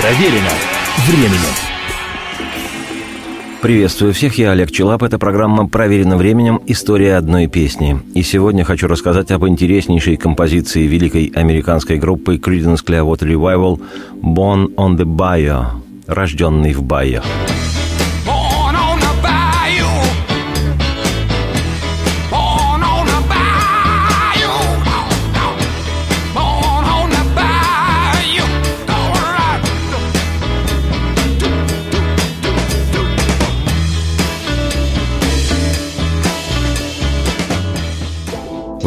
[0.00, 0.50] Проверено
[1.08, 1.54] временем.
[3.60, 5.02] Приветствую всех, я Олег Челап.
[5.02, 6.60] Это программа «Проверено временем.
[6.66, 8.00] История одной песни».
[8.14, 13.80] И сегодня хочу рассказать об интереснейшей композиции великой американской группы Creedence Clearwater Revival
[14.22, 15.66] «Born on the Bayou»–
[16.06, 17.20] «Рожденный в Байо».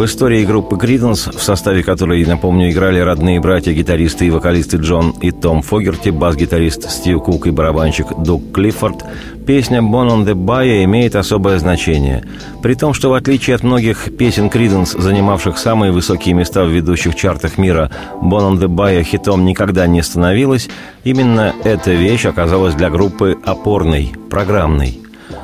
[0.02, 5.30] В истории группы Криденс, в составе которой, напомню, играли родные братья-гитаристы и вокалисты Джон и
[5.30, 9.06] Том Фогерти, бас-гитарист Стив Кук и барабанщик Дуг Клиффорд,
[9.46, 12.24] песня «Bon on the Bay» имеет особое значение.
[12.64, 17.14] При том, что в отличие от многих песен Криденс, занимавших самые высокие места в ведущих
[17.14, 17.92] чартах мира,
[18.24, 20.68] «Bon on the Bay» хитом никогда не становилась,
[21.04, 25.01] именно эта вещь оказалась для группы опорной, программной.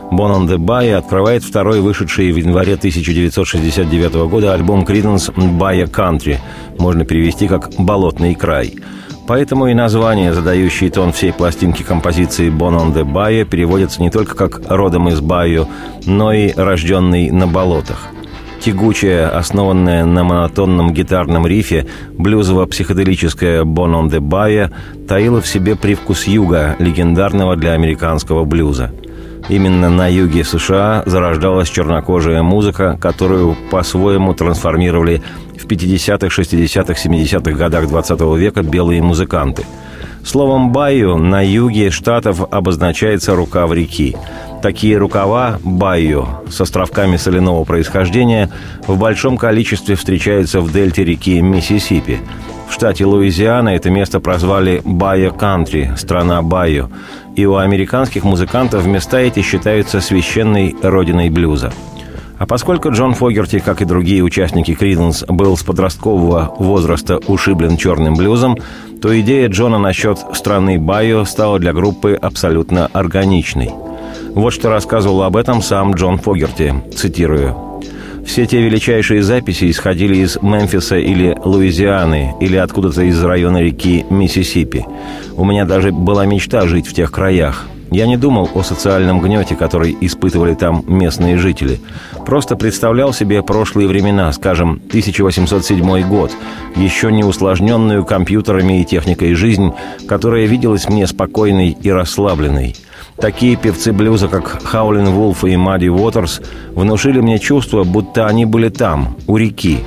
[0.10, 6.38] «Bon on the Bay» открывает второй вышедший в январе 1969 года альбом Creedence «Baya Country»,
[6.80, 8.76] можно перевести как «Болотный край».
[9.28, 14.36] Поэтому и название, задающее тон всей пластинки композиции «Bon on the Bay» переводится не только
[14.36, 15.68] как «родом из Байо»,
[16.06, 18.08] но и «рожденный на болотах».
[18.62, 24.72] Тягучая, основанная на монотонном гитарном рифе, блюзово-психоделическая «Bon on the Bay»
[25.06, 28.94] таила в себе привкус юга, легендарного для американского блюза–
[29.50, 35.22] Именно на юге США зарождалась чернокожая музыка, которую по-своему трансформировали
[35.58, 39.64] в 50-х, 60-х, 70-х годах 20 века белые музыканты.
[40.24, 44.18] Словом «байю» на юге штатов обозначается рукав реки.
[44.62, 48.50] Такие рукава «байю» с островками соляного происхождения
[48.88, 52.20] в большом количестве встречаются в дельте реки Миссисипи.
[52.68, 56.90] В штате Луизиана это место прозвали «Байо Кантри»– «Страна Байо»,
[57.36, 61.72] и у американских музыкантов места эти считаются священной родиной блюза.
[62.38, 68.16] А поскольку Джон Фогерти, как и другие участники Криденс, был с подросткового возраста ушиблен черным
[68.16, 68.58] блюзом,
[69.02, 73.72] то идея Джона насчет страны Байо стала для группы абсолютно органичной.
[74.36, 77.67] Вот что рассказывал об этом сам Джон Фогерти, цитирую.
[78.28, 84.86] Все те величайшие записи исходили из Мемфиса или Луизианы, или откуда-то из района реки Миссисипи.
[85.38, 87.66] У меня даже была мечта жить в тех краях.
[87.90, 91.80] Я не думал о социальном гнете, который испытывали там местные жители.
[92.26, 96.34] Просто представлял себе прошлые времена, скажем, 1807 год,
[96.76, 99.72] еще не усложненную компьютерами и техникой жизнь,
[100.06, 102.76] которая виделась мне спокойной и расслабленной–
[103.20, 106.40] Такие певцы блюза, как Хаулин Вулф и Мадди Уотерс,
[106.70, 109.80] внушили мне чувство, будто они были там, у реки.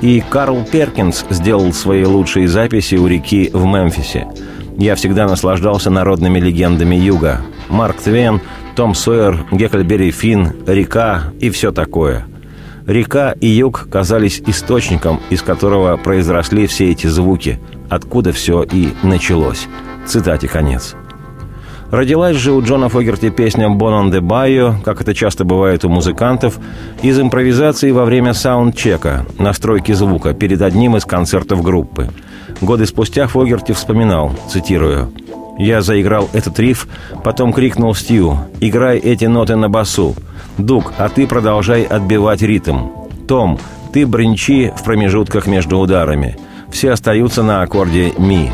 [0.00, 4.28] И Карл Перкинс сделал свои лучшие записи у реки в Мемфисе.
[4.76, 7.40] Я всегда наслаждался народными легендами Юга.
[7.68, 8.40] Марк Твен,
[8.76, 12.26] Том Сойер, Гекльбери Финн, река и все такое.
[12.86, 17.60] Река и юг казались источником, из которого произросли все эти звуки,
[17.90, 19.66] откуда все и началось.
[20.06, 20.94] Цитате конец.
[21.90, 25.88] Родилась же у Джона Фогерти песня «Bon on the Bayou», как это часто бывает у
[25.88, 26.58] музыкантов,
[27.00, 32.10] из импровизации во время саундчека, настройки звука, перед одним из концертов группы.
[32.60, 35.10] Годы спустя Фогерти вспоминал, цитирую,
[35.58, 36.86] «Я заиграл этот риф,
[37.24, 40.14] потом крикнул Стью, играй эти ноты на басу.
[40.58, 42.88] Дуг, а ты продолжай отбивать ритм.
[43.26, 43.58] Том,
[43.94, 46.36] ты бренчи в промежутках между ударами.
[46.70, 48.52] Все остаются на аккорде «ми».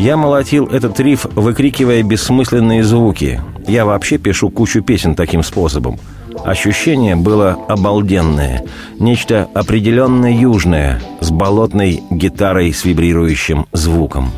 [0.00, 3.38] Я молотил этот риф, выкрикивая бессмысленные звуки.
[3.68, 5.98] Я вообще пишу кучу песен таким способом.
[6.42, 8.64] Ощущение было обалденное.
[8.98, 14.30] Нечто определенно южное, с болотной гитарой с вибрирующим звуком.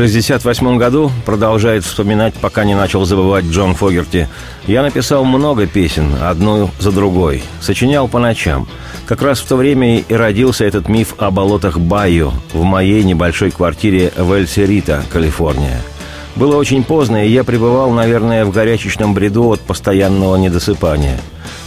[0.00, 4.30] 1968 году, продолжает вспоминать, пока не начал забывать Джон Фогерти,
[4.66, 7.42] я написал много песен, одну за другой.
[7.60, 8.66] Сочинял по ночам.
[9.04, 13.50] Как раз в то время и родился этот миф о болотах Байо в моей небольшой
[13.50, 15.82] квартире в Эль-Серита, Калифорния.
[16.34, 21.20] Было очень поздно, и я пребывал, наверное, в горячечном бреду от постоянного недосыпания.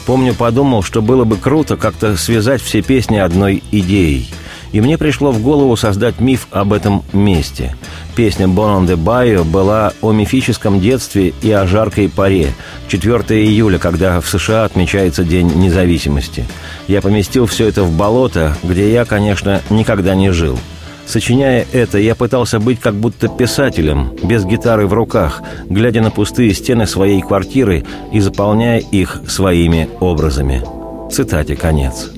[0.08, 4.28] Помню, подумал, что было бы круто как-то связать все песни одной идеей–
[4.74, 7.76] и мне пришло в голову создать миф об этом месте.
[8.16, 12.50] Песня «Bon on the Bayou» была о мифическом детстве и о жаркой паре.
[12.90, 16.46] 4 июля, когда в США отмечается День независимости.
[16.88, 20.60] Я поместил все это в болото, где я, конечно, никогда не жил.
[21.06, 26.54] Сочиняя это, я пытался быть как будто писателем, без гитары в руках, глядя на пустые
[26.54, 30.64] стены своей квартиры и заполняя их своими образами.
[31.12, 32.10] Цитате конец.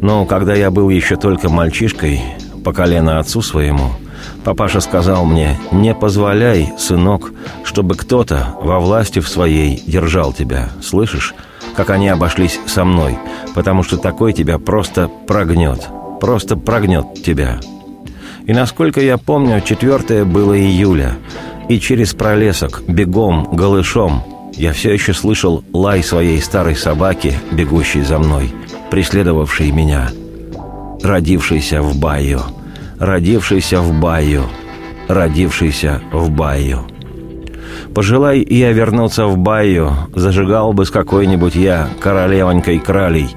[0.00, 2.22] Но когда я был еще только мальчишкой,
[2.64, 3.90] по колено отцу своему,
[4.44, 7.32] папаша сказал мне, «Не позволяй, сынок,
[7.64, 11.34] чтобы кто-то во власти в своей держал тебя, слышишь,
[11.76, 13.18] как они обошлись со мной,
[13.54, 15.88] потому что такой тебя просто прогнет,
[16.20, 17.60] просто прогнет тебя».
[18.46, 21.18] И насколько я помню, четвертое было июля,
[21.68, 24.24] и через пролесок, бегом, голышом,
[24.54, 28.52] я все еще слышал лай своей старой собаки, бегущей за мной,
[28.90, 30.10] преследовавшей меня,
[31.02, 32.42] родившейся в Байо,
[32.98, 34.42] родившийся в Байо,
[35.08, 36.80] родившийся в Байо.
[37.94, 43.28] Пожелай я вернуться в Байо, зажигал бы с какой-нибудь я королевонькой кралей,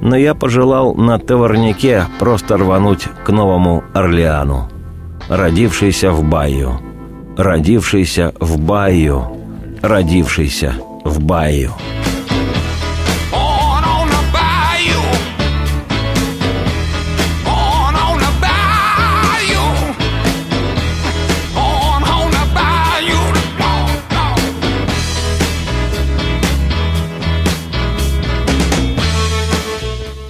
[0.00, 4.68] но я пожелал на товарнике просто рвануть к Новому Орлеану.
[5.28, 6.80] Родившийся в Байо,
[7.36, 9.32] родившийся в Байо,
[9.82, 10.74] родившийся
[11.04, 11.70] в Байо.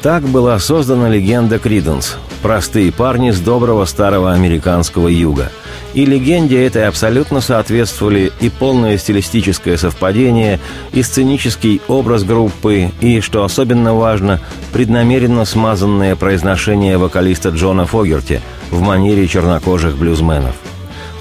[0.02, 5.52] Так была создана легенда Криденс– простые парни с доброго старого американского юга.
[5.94, 10.58] И легенде этой абсолютно соответствовали и полное стилистическое совпадение,
[10.92, 14.40] и сценический образ группы, и, что особенно важно,
[14.72, 18.40] преднамеренно смазанное произношение вокалиста Джона Фогерти
[18.72, 20.56] в манере чернокожих блюзменов–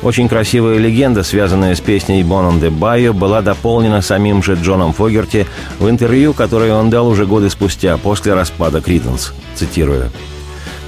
[0.03, 4.93] очень красивая легенда, связанная с песней «Bon on the Bayou», была дополнена самим же Джоном
[4.93, 5.45] Фогерти
[5.79, 9.33] в интервью, которое он дал уже годы спустя, после распада Криденс.
[9.55, 10.09] Цитирую.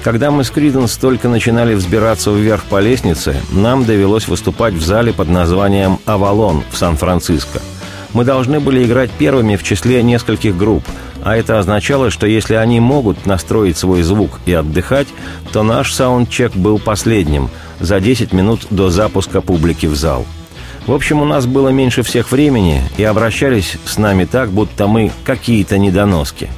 [0.04, 5.14] Когда мы с Криденс только начинали взбираться вверх по лестнице, нам довелось выступать в зале
[5.14, 7.62] под названием «Авалон» в Сан-Франциско.
[8.14, 10.84] Мы должны были играть первыми в числе нескольких групп,
[11.24, 15.08] а это означало, что если они могут настроить свой звук и отдыхать,
[15.52, 17.50] то наш саундчек был последним–
[17.84, 20.26] за 10 минут до запуска публики в зал.
[20.88, 25.12] В общем, у нас было меньше всех времени, и обращались с нами так, будто мы
[25.24, 26.50] какие-то недоноски.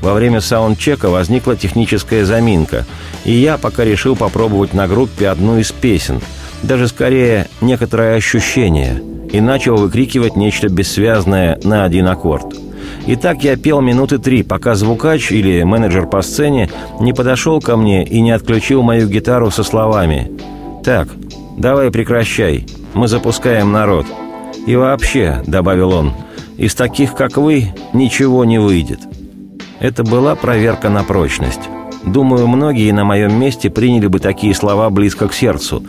[0.00, 2.86] Во время саундчека возникла техническая заминка,
[3.24, 6.20] и я пока решил попробовать на группе одну из песен,
[6.62, 9.02] даже скорее некоторое ощущение,
[9.32, 12.54] и начал выкрикивать нечто бессвязное на один аккорд–
[13.06, 16.68] и так я пел минуты три, пока звукач или менеджер по сцене
[17.00, 20.30] не подошел ко мне и не отключил мою гитару со словами
[20.84, 21.08] «Так,
[21.56, 24.06] давай прекращай, мы запускаем народ».
[24.66, 26.12] «И вообще»,— добавил он,—
[26.56, 29.00] «из таких, как вы, ничего не выйдет».
[29.78, 31.60] Это была проверка на прочность.
[32.04, 35.84] Думаю, многие на моем месте приняли бы такие слова близко к сердцу.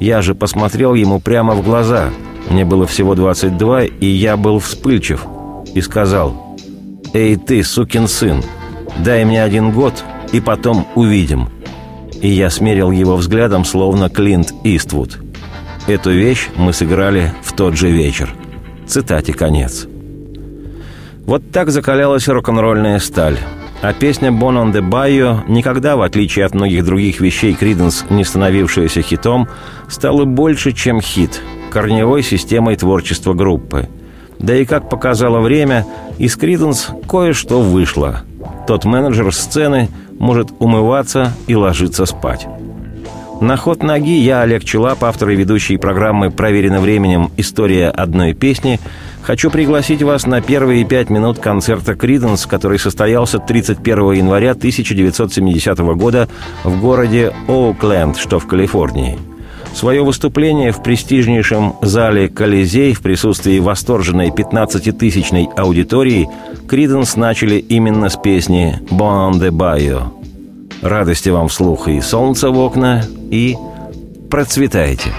[0.00, 2.10] Я же посмотрел ему прямо в глаза.
[2.48, 5.24] Мне было всего 22, и я был вспыльчив.
[5.74, 6.45] И сказал,
[7.16, 8.42] «Эй ты, сукин сын,
[9.04, 11.48] дай мне один год, и потом увидим»
[12.20, 15.18] и я смерил его взглядом, словно Клинт Иствуд.
[15.86, 18.34] Эту вещь мы сыграли в тот же вечер.
[18.86, 19.86] Цитате конец.
[21.26, 23.36] Вот так закалялась рок-н-ролльная сталь.
[23.82, 28.24] А песня «Bon on the Bayou» никогда, в отличие от многих других вещей Криденс, не
[28.24, 29.48] становившаяся хитом,
[29.88, 33.88] стала больше, чем хит, корневой системой творчества группы.
[34.38, 35.86] Да и, как показало время,
[36.18, 38.22] из Криденс кое-что вышло.
[38.66, 39.88] Тот менеджер сцены–
[40.18, 42.46] может умываться и ложиться спать.
[43.40, 47.30] На ход ноги я, Олег Челап, автор и ведущий программы «Проверено временем.
[47.36, 48.80] История одной песни»,
[49.22, 56.30] хочу пригласить вас на первые пять минут концерта «Криденс», который состоялся 31 января 1970 года
[56.64, 59.18] в городе Оукленд, что в Калифорнии–
[59.76, 66.30] Свое выступление в престижнейшем зале «Колизей» в присутствии восторженной 15-тысячной аудитории
[66.66, 70.04] Криденс начали именно с песни «Bon on the Bayou».
[70.80, 73.54] Радости вам вслух и солнца в окна, и
[74.30, 75.12] процветайте!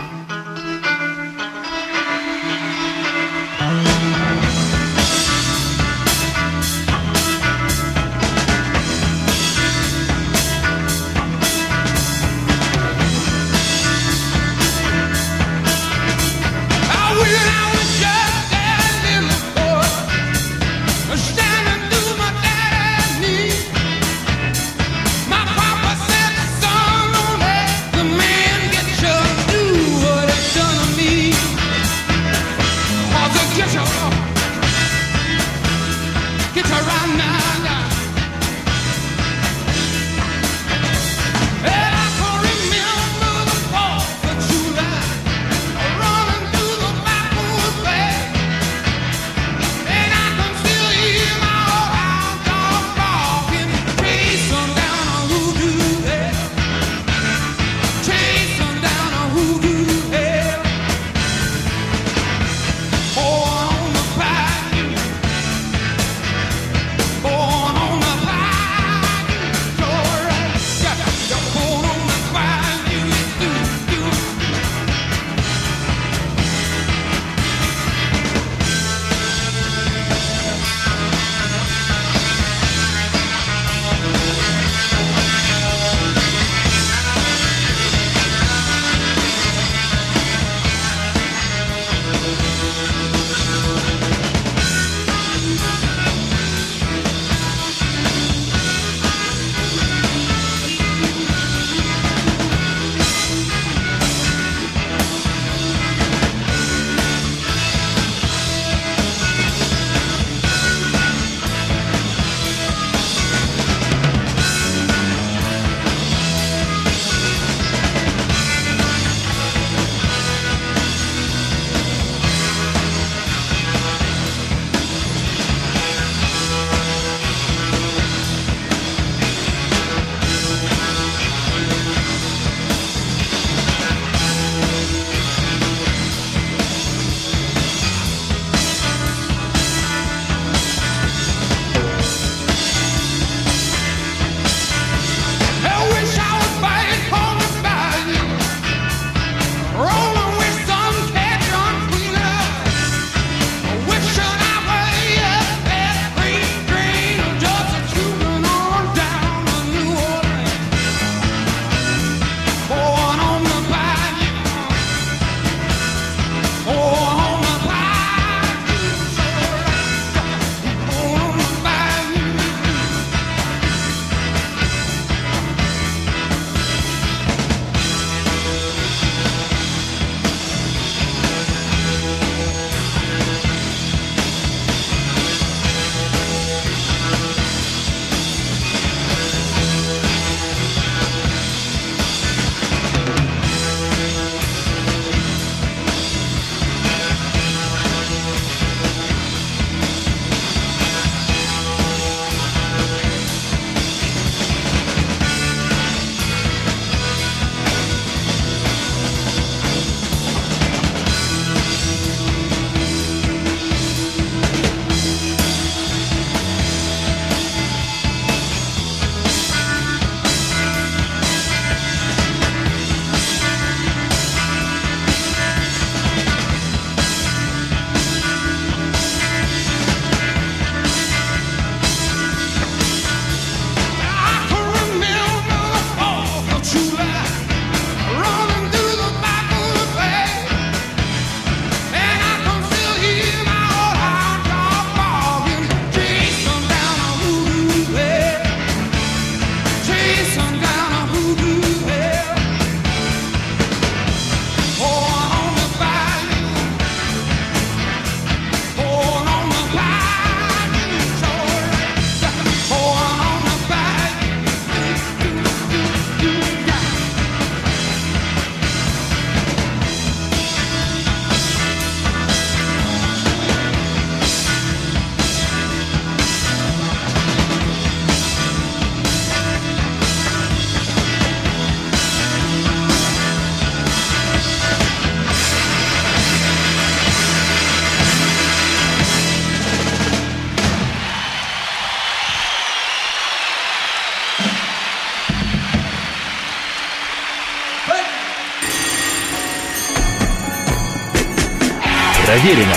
[302.47, 302.75] Проверено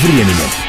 [0.00, 0.67] временем.